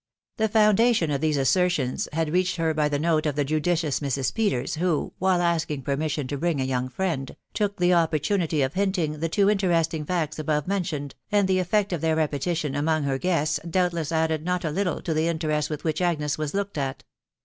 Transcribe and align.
The 0.37 0.47
foundation 0.49 1.11
of 1.11 1.21
these 1.21 1.37
assertions 1.37 2.07
had 2.11 2.33
reached 2.33 2.55
her 2.55 2.73
by 2.73 2.89
the 2.89 2.97
nsjas 2.97 3.27
of 3.27 3.35
the 3.35 3.45
judicious 3.45 3.99
Mrs, 3.99 4.33
Peters, 4.33 4.77
who, 4.77 5.13
whsfe 5.21 5.37
asking 5.39 5.83
per 5.83 5.95
mission* 5.95 6.25
to 6.25 6.39
bring» 6.39 6.57
young 6.59 6.89
friend, 6.89 7.35
took 7.53 7.77
the 7.77 7.93
opportunity 7.93 8.63
of 8.63 8.73
hint 8.73 8.97
ing 8.97 9.19
the 9.19 9.29
two 9.29 9.47
interesting 9.47 10.03
facts 10.03 10.39
above 10.39 10.65
roentianeaV 10.65 11.11
and 11.31 11.47
the 11.47 11.59
effect 11.59 11.93
of 11.93 12.01
their 12.01 12.15
repetition 12.15 12.73
among 12.73 13.03
her 13.03 13.19
guest* 13.19 13.59
denotes 13.69 14.11
added 14.11 14.43
not 14.43 14.65
a 14.65 14.71
little 14.71 15.03
to 15.03 15.13
the 15.13 15.27
interest 15.27 15.69
with 15.69 15.83
which 15.83 16.01
Agnes 16.01 16.35
was 16.35 16.55
looked 16.55 16.79
at. 16.79 17.03